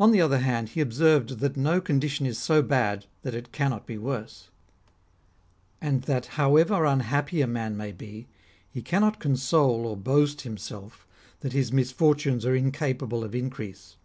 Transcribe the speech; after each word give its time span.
On 0.00 0.10
the 0.10 0.22
other 0.22 0.38
hand, 0.38 0.70
he 0.70 0.80
observed 0.80 1.40
that 1.40 1.54
no 1.54 1.82
condition 1.82 2.24
is 2.24 2.38
so 2.38 2.62
bad 2.62 3.04
that 3.20 3.34
it 3.34 3.52
cannot 3.52 3.86
be 3.86 3.98
worse; 3.98 4.48
and 5.82 6.04
that 6.04 6.24
however 6.40 6.86
unhappy 6.86 7.42
a 7.42 7.46
man 7.46 7.76
may 7.76 7.92
be, 7.92 8.26
he 8.70 8.80
cannot 8.80 9.20
console 9.20 9.84
or 9.86 9.98
boast 9.98 10.40
himself 10.40 11.06
that 11.40 11.52
his 11.52 11.70
misfortunes 11.72 12.46
are 12.46 12.56
incapable 12.56 13.22
of 13.22 13.34
increase. 13.34 13.96